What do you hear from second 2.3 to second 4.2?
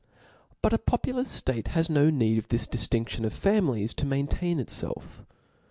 pf this diftinftion of families tq